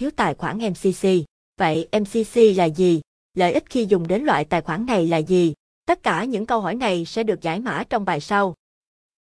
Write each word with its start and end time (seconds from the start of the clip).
thiếu 0.00 0.10
tài 0.16 0.34
khoản 0.34 0.58
MCC. 0.58 1.08
Vậy 1.58 1.88
MCC 1.92 2.56
là 2.56 2.64
gì? 2.64 3.00
Lợi 3.34 3.52
ích 3.52 3.64
khi 3.70 3.86
dùng 3.86 4.08
đến 4.08 4.22
loại 4.22 4.44
tài 4.44 4.60
khoản 4.60 4.86
này 4.86 5.06
là 5.06 5.16
gì? 5.16 5.54
Tất 5.86 6.02
cả 6.02 6.24
những 6.24 6.46
câu 6.46 6.60
hỏi 6.60 6.74
này 6.74 7.04
sẽ 7.04 7.22
được 7.22 7.42
giải 7.42 7.60
mã 7.60 7.84
trong 7.90 8.04
bài 8.04 8.20
sau. 8.20 8.54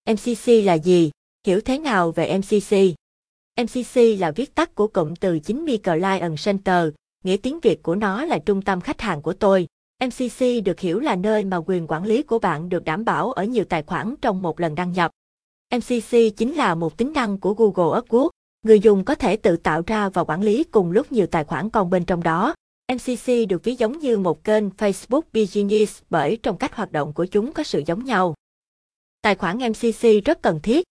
MCC 0.10 0.48
là 0.48 0.74
gì? 0.74 1.12
Hiểu 1.48 1.62
thế 1.62 1.80
nào 1.80 2.12
về 2.12 2.38
MCC? 2.38 2.76
MCC 3.62 4.20
là 4.20 4.32
viết 4.32 4.56
tắt 4.56 4.76
của 4.76 4.88
cụm 4.88 5.14
từ 5.16 5.40
chính 5.40 5.66
Client 5.84 6.38
Center, 6.46 6.90
nghĩa 7.24 7.38
tiếng 7.38 7.60
Việt 7.60 7.84
của 7.84 7.96
nó 7.96 8.26
là 8.26 8.40
trung 8.40 8.62
tâm 8.62 8.82
khách 8.82 9.02
hàng 9.02 9.22
của 9.22 9.34
tôi. 9.34 9.68
MCC 10.06 10.46
được 10.66 10.80
hiểu 10.80 11.00
là 11.00 11.16
nơi 11.16 11.46
mà 11.46 11.58
quyền 11.58 11.88
quản 11.88 12.06
lý 12.06 12.24
của 12.24 12.40
bạn 12.40 12.70
được 12.70 12.84
đảm 12.84 13.06
bảo 13.06 13.32
ở 13.32 13.44
nhiều 13.44 13.66
tài 13.66 13.84
khoản 13.84 14.16
trong 14.22 14.42
một 14.42 14.60
lần 14.60 14.76
đăng 14.76 14.92
nhập. 14.92 15.12
MCC 15.76 16.18
chính 16.38 16.54
là 16.54 16.76
một 16.76 16.98
tính 16.98 17.14
năng 17.14 17.38
của 17.38 17.54
Google 17.54 18.02
AdWords. 18.02 18.30
Người 18.64 18.80
dùng 18.80 19.04
có 19.06 19.16
thể 19.16 19.36
tự 19.36 19.58
tạo 19.58 19.82
ra 19.88 20.10
và 20.10 20.24
quản 20.24 20.42
lý 20.42 20.64
cùng 20.64 20.92
lúc 20.92 21.12
nhiều 21.12 21.28
tài 21.28 21.44
khoản 21.44 21.70
con 21.70 21.90
bên 21.90 22.06
trong 22.06 22.24
đó. 22.24 22.56
MCC 22.94 23.50
được 23.50 23.64
ví 23.64 23.76
giống 23.76 24.00
như 24.00 24.18
một 24.18 24.44
kênh 24.44 24.70
Facebook 24.70 25.22
Business 25.34 26.02
bởi 26.10 26.38
trong 26.44 26.58
cách 26.58 26.76
hoạt 26.76 26.92
động 26.92 27.14
của 27.14 27.26
chúng 27.26 27.54
có 27.54 27.64
sự 27.64 27.84
giống 27.86 28.06
nhau. 28.06 28.34
Tài 29.22 29.36
khoản 29.36 29.58
MCC 29.58 30.26
rất 30.26 30.42
cần 30.42 30.60
thiết. 30.64 30.86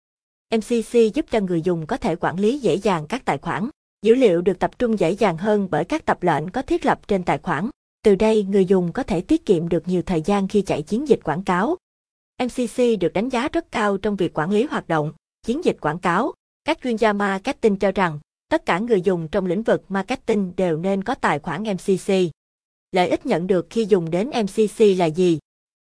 MCC 0.55 1.13
giúp 1.13 1.25
cho 1.31 1.39
người 1.39 1.61
dùng 1.61 1.85
có 1.85 1.97
thể 1.97 2.15
quản 2.15 2.39
lý 2.39 2.59
dễ 2.59 2.75
dàng 2.75 3.05
các 3.07 3.25
tài 3.25 3.37
khoản. 3.37 3.69
Dữ 4.01 4.15
liệu 4.15 4.41
được 4.41 4.59
tập 4.59 4.79
trung 4.79 4.99
dễ 4.99 5.11
dàng 5.11 5.37
hơn 5.37 5.67
bởi 5.71 5.85
các 5.85 6.05
tập 6.05 6.23
lệnh 6.23 6.49
có 6.49 6.61
thiết 6.61 6.85
lập 6.85 7.07
trên 7.07 7.23
tài 7.23 7.37
khoản. 7.37 7.69
Từ 8.03 8.15
đây, 8.15 8.43
người 8.43 8.65
dùng 8.65 8.91
có 8.93 9.03
thể 9.03 9.21
tiết 9.21 9.45
kiệm 9.45 9.69
được 9.69 9.87
nhiều 9.87 10.01
thời 10.01 10.21
gian 10.21 10.47
khi 10.47 10.61
chạy 10.61 10.81
chiến 10.81 11.07
dịch 11.07 11.19
quảng 11.23 11.43
cáo. 11.43 11.75
MCC 12.43 12.99
được 12.99 13.13
đánh 13.13 13.29
giá 13.29 13.49
rất 13.53 13.71
cao 13.71 13.97
trong 13.97 14.15
việc 14.15 14.37
quản 14.39 14.51
lý 14.51 14.63
hoạt 14.63 14.87
động, 14.87 15.13
chiến 15.45 15.65
dịch 15.65 15.77
quảng 15.81 15.99
cáo. 15.99 16.33
Các 16.65 16.79
chuyên 16.83 16.95
gia 16.95 17.13
marketing 17.13 17.77
cho 17.77 17.91
rằng, 17.91 18.19
tất 18.49 18.65
cả 18.65 18.79
người 18.79 19.01
dùng 19.01 19.27
trong 19.27 19.45
lĩnh 19.45 19.63
vực 19.63 19.83
marketing 19.89 20.53
đều 20.57 20.77
nên 20.77 21.03
có 21.03 21.15
tài 21.15 21.39
khoản 21.39 21.63
MCC. 21.63 22.13
Lợi 22.91 23.09
ích 23.09 23.25
nhận 23.25 23.47
được 23.47 23.67
khi 23.69 23.85
dùng 23.85 24.11
đến 24.11 24.29
MCC 24.29 24.79
là 24.97 25.05
gì? 25.05 25.39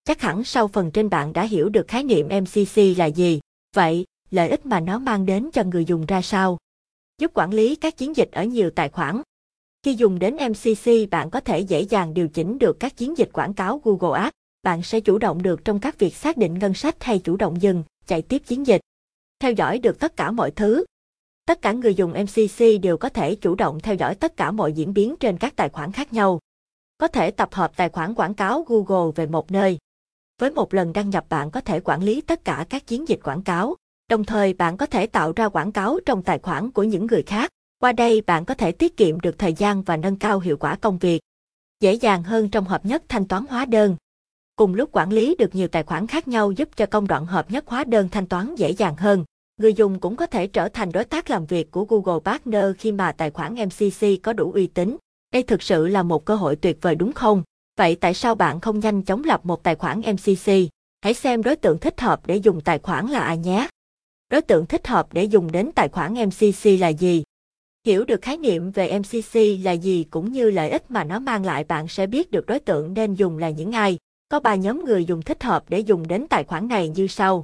Chắc 0.03 0.21
hẳn 0.21 0.43
sau 0.43 0.67
phần 0.67 0.91
trên 0.91 1.09
bạn 1.09 1.33
đã 1.33 1.43
hiểu 1.43 1.69
được 1.69 1.87
khái 1.87 2.03
niệm 2.03 2.27
MCC 2.27 2.97
là 2.97 3.05
gì. 3.05 3.39
Vậy, 3.75 4.05
lợi 4.29 4.49
ích 4.49 4.65
mà 4.65 4.79
nó 4.79 4.99
mang 4.99 5.25
đến 5.25 5.49
cho 5.53 5.63
người 5.63 5.85
dùng 5.85 6.05
ra 6.05 6.21
sao? 6.21 6.57
Giúp 7.17 7.31
quản 7.33 7.53
lý 7.53 7.75
các 7.75 7.97
chiến 7.97 8.15
dịch 8.15 8.31
ở 8.31 8.43
nhiều 8.43 8.69
tài 8.69 8.89
khoản. 8.89 9.21
Khi 9.83 9.93
dùng 9.93 10.19
đến 10.19 10.37
MCC, 10.49 11.09
bạn 11.11 11.29
có 11.29 11.39
thể 11.39 11.59
dễ 11.59 11.81
dàng 11.81 12.13
điều 12.13 12.27
chỉnh 12.27 12.59
được 12.59 12.79
các 12.79 12.97
chiến 12.97 13.17
dịch 13.17 13.29
quảng 13.33 13.53
cáo 13.53 13.81
Google 13.83 14.19
Ads. 14.19 14.33
Bạn 14.63 14.83
sẽ 14.83 14.99
chủ 14.99 15.17
động 15.17 15.43
được 15.43 15.65
trong 15.65 15.79
các 15.79 15.99
việc 15.99 16.15
xác 16.15 16.37
định 16.37 16.59
ngân 16.59 16.73
sách 16.73 17.03
hay 17.03 17.19
chủ 17.19 17.35
động 17.35 17.61
dừng, 17.61 17.83
chạy 18.07 18.21
tiếp 18.21 18.41
chiến 18.45 18.67
dịch. 18.67 18.81
Theo 19.41 19.51
dõi 19.51 19.79
được 19.79 19.99
tất 19.99 20.15
cả 20.15 20.31
mọi 20.31 20.51
thứ. 20.51 20.85
Tất 21.45 21.61
cả 21.61 21.71
người 21.71 21.95
dùng 21.95 22.11
MCC 22.11 22.81
đều 22.81 22.97
có 22.97 23.09
thể 23.09 23.35
chủ 23.35 23.55
động 23.55 23.79
theo 23.79 23.95
dõi 23.95 24.15
tất 24.15 24.37
cả 24.37 24.51
mọi 24.51 24.73
diễn 24.73 24.93
biến 24.93 25.15
trên 25.19 25.37
các 25.37 25.55
tài 25.55 25.69
khoản 25.69 25.91
khác 25.91 26.13
nhau. 26.13 26.39
Có 26.97 27.07
thể 27.07 27.31
tập 27.31 27.49
hợp 27.53 27.71
tài 27.75 27.89
khoản 27.89 28.13
quảng 28.13 28.33
cáo 28.33 28.65
Google 28.67 29.11
về 29.15 29.25
một 29.25 29.51
nơi. 29.51 29.77
Với 30.39 30.51
một 30.51 30.73
lần 30.73 30.93
đăng 30.93 31.09
nhập 31.09 31.25
bạn 31.29 31.51
có 31.51 31.61
thể 31.61 31.79
quản 31.79 32.03
lý 32.03 32.21
tất 32.21 32.45
cả 32.45 32.65
các 32.69 32.87
chiến 32.87 33.07
dịch 33.07 33.19
quảng 33.23 33.43
cáo. 33.43 33.75
Đồng 34.09 34.23
thời 34.23 34.53
bạn 34.53 34.77
có 34.77 34.85
thể 34.85 35.07
tạo 35.07 35.33
ra 35.35 35.49
quảng 35.49 35.71
cáo 35.71 35.99
trong 36.05 36.23
tài 36.23 36.39
khoản 36.39 36.71
của 36.71 36.83
những 36.83 37.07
người 37.07 37.23
khác. 37.23 37.49
Qua 37.79 37.91
đây 37.91 38.21
bạn 38.21 38.45
có 38.45 38.53
thể 38.53 38.71
tiết 38.71 38.97
kiệm 38.97 39.19
được 39.19 39.37
thời 39.37 39.53
gian 39.53 39.83
và 39.83 39.97
nâng 39.97 40.15
cao 40.15 40.39
hiệu 40.39 40.57
quả 40.57 40.75
công 40.75 40.97
việc. 40.97 41.21
Dễ 41.79 41.93
dàng 41.93 42.23
hơn 42.23 42.49
trong 42.49 42.65
hợp 42.65 42.85
nhất 42.85 43.03
thanh 43.09 43.27
toán 43.27 43.45
hóa 43.49 43.65
đơn. 43.65 43.95
Cùng 44.55 44.73
lúc 44.73 44.89
quản 44.91 45.09
lý 45.09 45.35
được 45.35 45.55
nhiều 45.55 45.67
tài 45.67 45.83
khoản 45.83 46.07
khác 46.07 46.27
nhau 46.27 46.51
giúp 46.51 46.69
cho 46.75 46.85
công 46.85 47.07
đoạn 47.07 47.25
hợp 47.25 47.51
nhất 47.51 47.67
hóa 47.67 47.83
đơn 47.83 48.09
thanh 48.09 48.27
toán 48.27 48.55
dễ 48.55 48.71
dàng 48.71 48.95
hơn. 48.95 49.23
Người 49.61 49.73
dùng 49.73 49.99
cũng 49.99 50.15
có 50.15 50.25
thể 50.25 50.47
trở 50.47 50.69
thành 50.69 50.91
đối 50.91 51.05
tác 51.05 51.29
làm 51.29 51.45
việc 51.45 51.71
của 51.71 51.85
Google 51.85 52.19
Partner 52.25 52.65
khi 52.77 52.91
mà 52.91 53.11
tài 53.11 53.31
khoản 53.31 53.55
MCC 53.55 54.07
có 54.23 54.33
đủ 54.33 54.51
uy 54.51 54.67
tín. 54.67 54.97
Đây 55.33 55.43
thực 55.43 55.61
sự 55.61 55.87
là 55.87 56.03
một 56.03 56.25
cơ 56.25 56.35
hội 56.35 56.55
tuyệt 56.55 56.77
vời 56.81 56.95
đúng 56.95 57.13
không? 57.13 57.43
Vậy 57.77 57.95
tại 57.95 58.13
sao 58.13 58.35
bạn 58.35 58.59
không 58.59 58.79
nhanh 58.79 59.01
chóng 59.01 59.23
lập 59.23 59.45
một 59.45 59.63
tài 59.63 59.75
khoản 59.75 60.01
MCC? 60.01 60.51
Hãy 61.01 61.13
xem 61.13 61.43
đối 61.43 61.55
tượng 61.55 61.79
thích 61.79 62.01
hợp 62.01 62.27
để 62.27 62.35
dùng 62.35 62.61
tài 62.61 62.79
khoản 62.79 63.07
là 63.07 63.19
ai 63.19 63.37
nhé. 63.37 63.67
Đối 64.29 64.41
tượng 64.41 64.65
thích 64.65 64.87
hợp 64.87 65.13
để 65.13 65.23
dùng 65.23 65.51
đến 65.51 65.71
tài 65.75 65.89
khoản 65.89 66.13
MCC 66.13 66.79
là 66.79 66.87
gì? 66.87 67.23
Hiểu 67.85 68.05
được 68.05 68.21
khái 68.21 68.37
niệm 68.37 68.71
về 68.71 68.99
MCC 68.99 69.39
là 69.63 69.71
gì 69.71 70.05
cũng 70.09 70.31
như 70.31 70.51
lợi 70.51 70.69
ích 70.69 70.91
mà 70.91 71.03
nó 71.03 71.19
mang 71.19 71.45
lại, 71.45 71.63
bạn 71.63 71.87
sẽ 71.87 72.07
biết 72.07 72.31
được 72.31 72.45
đối 72.45 72.59
tượng 72.59 72.93
nên 72.93 73.13
dùng 73.13 73.37
là 73.37 73.49
những 73.49 73.71
ai. 73.71 73.97
Có 74.29 74.39
3 74.39 74.55
nhóm 74.55 74.85
người 74.85 75.05
dùng 75.05 75.21
thích 75.21 75.43
hợp 75.43 75.63
để 75.69 75.79
dùng 75.79 76.07
đến 76.07 76.25
tài 76.29 76.43
khoản 76.43 76.67
này 76.67 76.89
như 76.89 77.07
sau. 77.07 77.43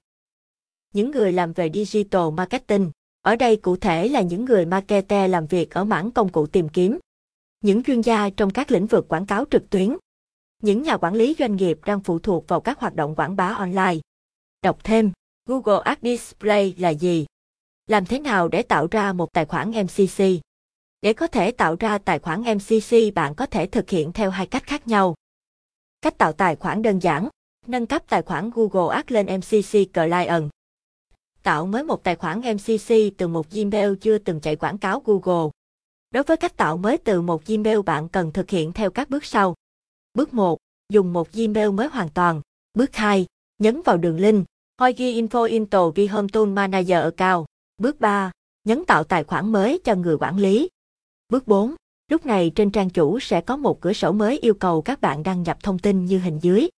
Những 0.93 1.11
người 1.11 1.31
làm 1.31 1.53
về 1.53 1.71
digital 1.73 2.31
marketing. 2.33 2.91
Ở 3.21 3.35
đây 3.35 3.55
cụ 3.55 3.75
thể 3.75 4.07
là 4.07 4.21
những 4.21 4.45
người 4.45 4.65
marketer 4.65 5.31
làm 5.31 5.47
việc 5.47 5.73
ở 5.73 5.83
mảng 5.83 6.11
công 6.11 6.29
cụ 6.29 6.47
tìm 6.47 6.69
kiếm. 6.69 6.99
Những 7.61 7.83
chuyên 7.83 8.01
gia 8.01 8.29
trong 8.29 8.49
các 8.49 8.71
lĩnh 8.71 8.87
vực 8.87 9.07
quảng 9.07 9.25
cáo 9.25 9.45
trực 9.51 9.69
tuyến. 9.69 9.97
Những 10.63 10.83
nhà 10.83 10.97
quản 10.97 11.13
lý 11.13 11.35
doanh 11.39 11.55
nghiệp 11.55 11.79
đang 11.85 11.99
phụ 11.99 12.19
thuộc 12.19 12.47
vào 12.47 12.61
các 12.61 12.79
hoạt 12.79 12.95
động 12.95 13.15
quảng 13.15 13.35
bá 13.35 13.47
online. 13.47 13.95
Đọc 14.61 14.83
thêm, 14.83 15.11
Google 15.45 15.81
Ads 15.83 16.01
Display 16.03 16.75
là 16.77 16.89
gì? 16.89 17.25
Làm 17.87 18.05
thế 18.05 18.19
nào 18.19 18.47
để 18.47 18.61
tạo 18.61 18.87
ra 18.91 19.13
một 19.13 19.33
tài 19.33 19.45
khoản 19.45 19.71
MCC? 19.71 20.23
Để 21.01 21.13
có 21.13 21.27
thể 21.27 21.51
tạo 21.51 21.75
ra 21.79 21.97
tài 21.97 22.19
khoản 22.19 22.41
MCC 22.41 23.13
bạn 23.15 23.35
có 23.35 23.45
thể 23.45 23.67
thực 23.67 23.89
hiện 23.89 24.11
theo 24.13 24.29
hai 24.29 24.47
cách 24.47 24.63
khác 24.63 24.87
nhau. 24.87 25.15
Cách 26.01 26.17
tạo 26.17 26.33
tài 26.33 26.55
khoản 26.55 26.81
đơn 26.81 26.99
giản, 26.99 27.29
nâng 27.67 27.85
cấp 27.85 28.03
tài 28.09 28.21
khoản 28.21 28.49
Google 28.53 28.95
Ads 28.95 29.11
lên 29.11 29.25
MCC 29.25 29.93
Client. 29.93 30.49
Tạo 31.47 31.65
mới 31.65 31.83
một 31.83 32.03
tài 32.03 32.15
khoản 32.15 32.39
MCC 32.39 32.93
từ 33.17 33.27
một 33.27 33.49
Gmail 33.51 33.93
chưa 34.01 34.17
từng 34.17 34.39
chạy 34.39 34.55
quảng 34.55 34.77
cáo 34.77 35.01
Google. 35.05 35.49
Đối 36.11 36.23
với 36.23 36.37
cách 36.37 36.57
tạo 36.57 36.77
mới 36.77 36.97
từ 36.97 37.21
một 37.21 37.45
Gmail 37.45 37.81
bạn 37.85 38.09
cần 38.09 38.31
thực 38.31 38.49
hiện 38.49 38.73
theo 38.73 38.89
các 38.89 39.09
bước 39.09 39.25
sau. 39.25 39.55
Bước 40.13 40.33
1. 40.33 40.57
Dùng 40.89 41.13
một 41.13 41.31
Gmail 41.31 41.69
mới 41.69 41.87
hoàn 41.87 42.09
toàn. 42.09 42.41
Bước 42.73 42.95
2. 42.95 43.25
Nhấn 43.59 43.81
vào 43.81 43.97
đường 43.97 44.19
link. 44.19 44.45
Hoi 44.79 44.93
ghi 44.93 45.21
info 45.21 45.43
into 45.43 45.89
vi 45.89 46.07
home 46.07 46.27
tool 46.33 46.45
manager 46.45 47.03
account. 47.03 47.45
Bước 47.77 47.99
3. 47.99 48.31
Nhấn 48.63 48.85
tạo 48.85 49.03
tài 49.03 49.23
khoản 49.23 49.51
mới 49.51 49.79
cho 49.83 49.95
người 49.95 50.17
quản 50.19 50.37
lý. 50.37 50.69
Bước 51.29 51.47
4. 51.47 51.75
Lúc 52.11 52.25
này 52.25 52.51
trên 52.55 52.71
trang 52.71 52.89
chủ 52.89 53.19
sẽ 53.19 53.41
có 53.41 53.57
một 53.57 53.81
cửa 53.81 53.93
sổ 53.93 54.11
mới 54.11 54.39
yêu 54.39 54.53
cầu 54.53 54.81
các 54.81 55.01
bạn 55.01 55.23
đăng 55.23 55.43
nhập 55.43 55.57
thông 55.63 55.79
tin 55.79 56.05
như 56.05 56.19
hình 56.19 56.39
dưới. 56.41 56.69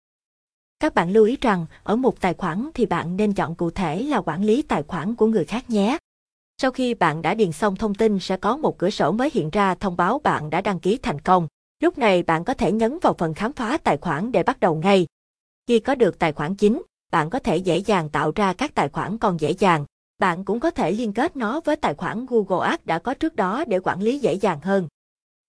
Các 0.79 0.93
bạn 0.95 1.11
lưu 1.11 1.25
ý 1.25 1.37
rằng, 1.41 1.65
ở 1.83 1.95
một 1.95 2.21
tài 2.21 2.33
khoản 2.33 2.69
thì 2.73 2.85
bạn 2.85 3.17
nên 3.17 3.33
chọn 3.33 3.55
cụ 3.55 3.69
thể 3.69 4.03
là 4.03 4.21
quản 4.21 4.43
lý 4.43 4.61
tài 4.61 4.83
khoản 4.83 5.15
của 5.15 5.27
người 5.27 5.45
khác 5.45 5.69
nhé. 5.69 5.97
Sau 6.61 6.71
khi 6.71 6.93
bạn 6.93 7.21
đã 7.21 7.33
điền 7.33 7.51
xong 7.51 7.75
thông 7.75 7.95
tin 7.95 8.19
sẽ 8.19 8.37
có 8.37 8.57
một 8.57 8.77
cửa 8.77 8.89
sổ 8.89 9.11
mới 9.11 9.29
hiện 9.33 9.49
ra 9.49 9.75
thông 9.75 9.97
báo 9.97 10.19
bạn 10.23 10.49
đã 10.49 10.61
đăng 10.61 10.79
ký 10.79 10.97
thành 10.97 11.21
công. 11.21 11.47
Lúc 11.79 11.97
này 11.97 12.23
bạn 12.23 12.43
có 12.43 12.53
thể 12.53 12.71
nhấn 12.71 12.99
vào 13.01 13.15
phần 13.17 13.33
khám 13.33 13.53
phá 13.53 13.77
tài 13.77 13.97
khoản 13.97 14.31
để 14.31 14.43
bắt 14.43 14.59
đầu 14.59 14.75
ngay. 14.75 15.07
Khi 15.67 15.79
có 15.79 15.95
được 15.95 16.19
tài 16.19 16.33
khoản 16.33 16.55
chính, 16.55 16.81
bạn 17.11 17.29
có 17.29 17.39
thể 17.39 17.57
dễ 17.57 17.77
dàng 17.77 18.09
tạo 18.09 18.31
ra 18.35 18.53
các 18.53 18.75
tài 18.75 18.89
khoản 18.89 19.17
còn 19.17 19.39
dễ 19.39 19.51
dàng. 19.51 19.85
Bạn 20.19 20.45
cũng 20.45 20.59
có 20.59 20.71
thể 20.71 20.91
liên 20.91 21.13
kết 21.13 21.35
nó 21.35 21.61
với 21.65 21.75
tài 21.75 21.93
khoản 21.93 22.25
Google 22.29 22.67
Ads 22.67 22.85
đã 22.85 22.99
có 22.99 23.13
trước 23.13 23.35
đó 23.35 23.63
để 23.67 23.79
quản 23.79 24.01
lý 24.01 24.19
dễ 24.19 24.33
dàng 24.33 24.59
hơn. 24.61 24.87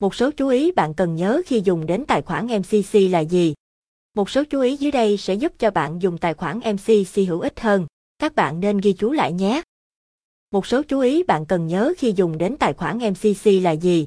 Một 0.01 0.15
số 0.15 0.31
chú 0.31 0.49
ý 0.49 0.73
bạn 0.73 0.95
cần 0.95 1.17
nhớ 1.17 1.43
khi 1.47 1.63
dùng 1.65 1.87
đến 1.87 2.05
tài 2.09 2.23
khoản 2.23 2.47
MCC 2.47 2.95
là 3.11 3.21
gì? 3.21 3.55
Một 4.15 4.31
số 4.31 4.45
chú 4.45 4.61
ý 4.61 4.77
dưới 4.77 4.91
đây 4.91 5.17
sẽ 5.17 5.35
giúp 5.35 5.53
cho 5.59 5.71
bạn 5.71 6.03
dùng 6.03 6.19
tài 6.19 6.35
khoản 6.35 6.59
MCC 6.59 7.29
hữu 7.29 7.41
ích 7.41 7.61
hơn. 7.61 7.87
Các 8.19 8.35
bạn 8.35 8.61
nên 8.61 8.79
ghi 8.79 8.93
chú 8.93 9.13
lại 9.13 9.33
nhé. 9.33 9.63
Một 10.51 10.67
số 10.67 10.83
chú 10.83 11.01
ý 11.01 11.23
bạn 11.23 11.47
cần 11.47 11.67
nhớ 11.67 11.93
khi 11.99 12.13
dùng 12.17 12.39
đến 12.39 12.57
tài 12.57 12.73
khoản 12.73 12.99
MCC 12.99 13.47
là 13.63 13.71
gì? 13.71 14.07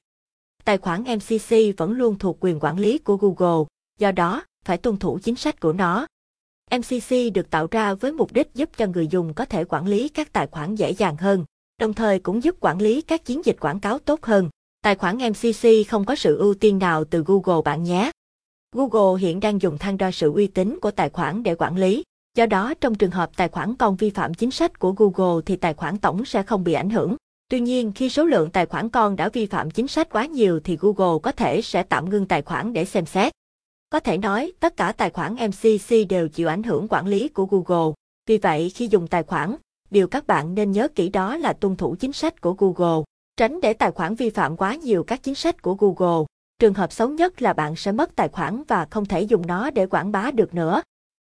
Tài 0.66 0.78
khoản 0.78 1.04
MCC 1.04 1.78
vẫn 1.78 1.92
luôn 1.92 2.20
thuộc 2.20 2.38
quyền 2.40 2.60
quản 2.60 2.80
lý 2.80 2.98
của 2.98 3.18
Google, 3.18 3.66
do 4.00 4.12
đó, 4.12 4.44
phải 4.66 4.78
tuân 4.78 4.98
thủ 4.98 5.20
chính 5.24 5.36
sách 5.36 5.60
của 5.60 5.74
nó. 5.74 6.08
MCC 6.72 7.34
được 7.34 7.50
tạo 7.50 7.68
ra 7.72 7.94
với 7.94 8.12
mục 8.12 8.34
đích 8.34 8.54
giúp 8.54 8.70
cho 8.78 8.88
người 8.88 9.08
dùng 9.08 9.34
có 9.34 9.46
thể 9.46 9.64
quản 9.64 9.88
lý 9.88 10.10
các 10.10 10.34
tài 10.34 10.48
khoản 10.48 10.76
dễ 10.76 10.92
dàng 10.92 11.18
hơn, 11.18 11.46
đồng 11.80 11.94
thời 11.94 12.20
cũng 12.20 12.44
giúp 12.44 12.56
quản 12.60 12.82
lý 12.82 13.02
các 13.02 13.26
chiến 13.26 13.42
dịch 13.46 13.58
quảng 13.60 13.80
cáo 13.80 14.00
tốt 14.00 14.24
hơn. 14.24 14.50
Tài 14.82 14.96
khoản 14.96 15.18
MCC 15.18 15.70
không 15.88 16.06
có 16.06 16.16
sự 16.16 16.38
ưu 16.38 16.54
tiên 16.54 16.80
nào 16.80 17.04
từ 17.04 17.24
Google 17.28 17.62
bạn 17.66 17.84
nhé. 17.84 18.12
Google 18.74 19.22
hiện 19.22 19.40
đang 19.40 19.62
dùng 19.62 19.78
thang 19.78 19.98
đo 19.98 20.12
sự 20.12 20.34
uy 20.34 20.48
tín 20.48 20.80
của 20.82 20.92
tài 20.92 21.10
khoản 21.10 21.44
để 21.44 21.56
quản 21.56 21.78
lý. 21.78 22.04
Do 22.38 22.46
đó, 22.46 22.74
trong 22.82 22.96
trường 22.96 23.12
hợp 23.12 23.30
tài 23.36 23.48
khoản 23.48 23.76
con 23.76 23.96
vi 23.96 24.10
phạm 24.10 24.34
chính 24.34 24.52
sách 24.52 24.80
của 24.80 24.92
Google 24.92 25.42
thì 25.46 25.56
tài 25.56 25.74
khoản 25.74 25.98
tổng 25.98 26.26
sẽ 26.26 26.44
không 26.44 26.64
bị 26.64 26.74
ảnh 26.74 26.90
hưởng. 26.90 27.16
Tuy 27.50 27.60
nhiên, 27.60 27.92
khi 27.96 28.10
số 28.10 28.26
lượng 28.26 28.50
tài 28.50 28.66
khoản 28.66 28.90
con 28.90 29.16
đã 29.16 29.30
vi 29.30 29.46
phạm 29.46 29.72
chính 29.72 29.88
sách 29.88 30.10
quá 30.12 30.26
nhiều 30.26 30.60
thì 30.64 30.78
Google 30.80 31.20
có 31.24 31.32
thể 31.32 31.62
sẽ 31.62 31.84
tạm 31.84 32.10
ngưng 32.10 32.26
tài 32.26 32.42
khoản 32.42 32.74
để 32.74 32.86
xem 32.86 33.06
xét. 33.06 33.34
Có 33.90 34.00
thể 34.00 34.18
nói, 34.18 34.52
tất 34.60 34.78
cả 34.78 34.92
tài 34.92 35.10
khoản 35.10 35.36
MCC 35.36 36.10
đều 36.10 36.28
chịu 36.28 36.48
ảnh 36.48 36.64
hưởng 36.64 36.88
quản 36.90 37.08
lý 37.08 37.28
của 37.28 37.46
Google. 37.46 37.94
Vì 38.28 38.38
vậy, 38.38 38.72
khi 38.76 38.88
dùng 38.92 39.08
tài 39.08 39.24
khoản, 39.24 39.56
điều 39.92 40.08
các 40.08 40.28
bạn 40.28 40.56
nên 40.56 40.72
nhớ 40.72 40.88
kỹ 40.88 41.10
đó 41.10 41.38
là 41.38 41.54
tuân 41.54 41.76
thủ 41.76 41.96
chính 42.00 42.14
sách 42.14 42.42
của 42.42 42.54
Google, 42.54 43.04
tránh 43.38 43.62
để 43.62 43.74
tài 43.74 43.92
khoản 43.92 44.16
vi 44.16 44.30
phạm 44.30 44.58
quá 44.58 44.76
nhiều 44.76 45.04
các 45.04 45.24
chính 45.24 45.36
sách 45.36 45.62
của 45.62 45.74
Google. 45.74 46.26
Trường 46.64 46.74
hợp 46.74 46.92
xấu 46.92 47.10
nhất 47.10 47.42
là 47.42 47.54
bạn 47.54 47.76
sẽ 47.76 47.92
mất 47.92 48.16
tài 48.16 48.30
khoản 48.30 48.64
và 48.68 48.88
không 48.92 49.06
thể 49.06 49.22
dùng 49.22 49.48
nó 49.48 49.70
để 49.70 49.86
quảng 49.86 50.12
bá 50.12 50.32
được 50.32 50.56
nữa. 50.56 50.82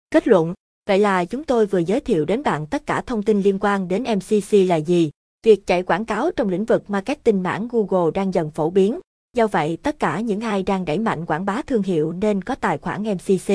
Kết 0.09 0.27
luận, 0.27 0.53
vậy 0.87 0.99
là 0.99 1.25
chúng 1.25 1.43
tôi 1.43 1.65
vừa 1.65 1.79
giới 1.79 1.99
thiệu 1.99 2.25
đến 2.25 2.43
bạn 2.43 2.67
tất 2.67 2.85
cả 2.85 3.01
thông 3.01 3.23
tin 3.23 3.41
liên 3.41 3.57
quan 3.61 3.87
đến 3.87 4.03
MCC 4.03 4.53
là 4.67 4.75
gì. 4.75 5.11
Việc 5.43 5.67
chạy 5.67 5.83
quảng 5.83 6.05
cáo 6.05 6.31
trong 6.31 6.49
lĩnh 6.49 6.65
vực 6.65 6.89
marketing 6.89 7.43
mảng 7.43 7.67
Google 7.71 8.11
đang 8.13 8.33
dần 8.33 8.51
phổ 8.51 8.69
biến, 8.69 8.99
do 9.37 9.47
vậy 9.47 9.77
tất 9.83 9.99
cả 9.99 10.19
những 10.19 10.41
ai 10.41 10.63
đang 10.63 10.85
đẩy 10.85 10.99
mạnh 10.99 11.25
quảng 11.25 11.45
bá 11.45 11.61
thương 11.67 11.83
hiệu 11.83 12.11
nên 12.11 12.41
có 12.41 12.55
tài 12.55 12.77
khoản 12.77 13.03
MCC. 13.03 13.53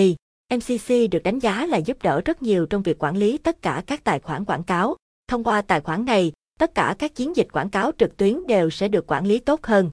MCC 0.55 1.11
được 1.11 1.23
đánh 1.23 1.39
giá 1.39 1.67
là 1.67 1.79
giúp 1.79 1.97
đỡ 2.03 2.21
rất 2.25 2.43
nhiều 2.43 2.67
trong 2.67 2.83
việc 2.83 3.03
quản 3.03 3.17
lý 3.17 3.39
tất 3.39 3.63
cả 3.63 3.83
các 3.87 4.05
tài 4.05 4.21
khoản 4.21 4.45
quảng 4.45 4.63
cáo. 4.63 4.97
Thông 5.29 5.45
qua 5.45 5.63
tài 5.63 5.81
khoản 5.81 6.05
này, 6.05 6.33
tất 6.59 6.75
cả 6.75 6.97
các 6.99 7.15
chiến 7.15 7.37
dịch 7.37 7.49
quảng 7.53 7.71
cáo 7.71 7.91
trực 7.99 8.17
tuyến 8.17 8.47
đều 8.47 8.71
sẽ 8.71 8.89
được 8.89 9.13
quản 9.13 9.27
lý 9.27 9.39
tốt 9.39 9.61
hơn. 9.63 9.91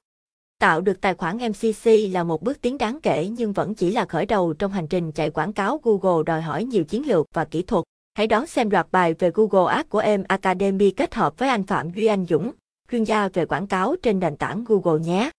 Tạo 0.64 0.80
được 0.80 1.00
tài 1.00 1.14
khoản 1.14 1.36
MCC 1.36 1.90
là 2.12 2.24
một 2.24 2.42
bước 2.42 2.60
tiến 2.60 2.78
đáng 2.78 2.98
kể 3.02 3.28
nhưng 3.28 3.52
vẫn 3.52 3.74
chỉ 3.74 3.90
là 3.90 4.04
khởi 4.04 4.26
đầu 4.26 4.52
trong 4.52 4.72
hành 4.72 4.86
trình 4.86 5.12
chạy 5.12 5.30
quảng 5.30 5.52
cáo 5.52 5.80
Google 5.82 6.22
đòi 6.26 6.42
hỏi 6.42 6.64
nhiều 6.64 6.84
chiến 6.84 7.06
lược 7.06 7.26
và 7.34 7.44
kỹ 7.44 7.62
thuật. 7.62 7.84
Hãy 8.14 8.26
đón 8.26 8.46
xem 8.46 8.70
loạt 8.70 8.86
bài 8.92 9.14
về 9.14 9.30
Google 9.34 9.74
Ads 9.74 9.88
của 9.88 9.98
em 9.98 10.24
Academy 10.28 10.90
kết 10.90 11.14
hợp 11.14 11.38
với 11.38 11.48
anh 11.48 11.66
Phạm 11.66 11.90
Duy 11.90 12.06
Anh 12.06 12.26
Dũng, 12.26 12.52
chuyên 12.90 13.04
gia 13.04 13.28
về 13.28 13.46
quảng 13.46 13.66
cáo 13.66 13.96
trên 14.02 14.20
nền 14.20 14.36
tảng 14.36 14.64
Google 14.64 15.00
nhé. 15.00 15.30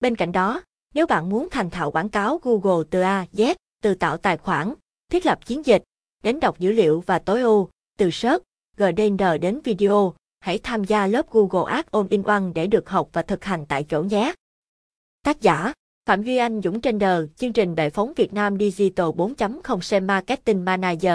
Bên 0.00 0.16
cạnh 0.16 0.32
đó, 0.32 0.62
nếu 0.94 1.06
bạn 1.06 1.28
muốn 1.28 1.48
thành 1.50 1.70
thạo 1.70 1.90
quảng 1.90 2.08
cáo 2.08 2.40
Google 2.42 2.84
từ 2.90 3.00
A 3.00 3.26
Z, 3.32 3.54
từ 3.82 3.94
tạo 3.94 4.16
tài 4.16 4.36
khoản, 4.36 4.74
thiết 5.12 5.26
lập 5.26 5.46
chiến 5.46 5.66
dịch, 5.66 5.82
đến 6.22 6.40
đọc 6.40 6.58
dữ 6.58 6.72
liệu 6.72 7.02
và 7.06 7.18
tối 7.18 7.40
ưu, 7.40 7.68
từ 7.98 8.10
search, 8.10 8.42
GDN 8.76 9.16
đến 9.40 9.60
video, 9.64 10.14
hãy 10.40 10.58
tham 10.58 10.84
gia 10.84 11.06
lớp 11.06 11.30
Google 11.30 11.72
Ads 11.72 11.88
All-in-One 11.90 12.52
để 12.54 12.66
được 12.66 12.88
học 12.88 13.08
và 13.12 13.22
thực 13.22 13.44
hành 13.44 13.66
tại 13.66 13.84
chỗ 13.88 14.02
nhé. 14.02 14.34
Tác 15.24 15.40
giả 15.40 15.72
Phạm 16.06 16.22
Duy 16.22 16.36
Anh 16.36 16.60
Dũng 16.64 16.80
trên 16.80 16.98
đờ 16.98 17.26
chương 17.36 17.52
trình 17.52 17.74
bệ 17.74 17.90
phóng 17.90 18.12
Việt 18.16 18.32
Nam 18.32 18.58
Digital 18.58 19.06
4.0 19.06 19.80
Xem 19.80 20.06
Marketing 20.06 20.64
Manager, 20.64 21.14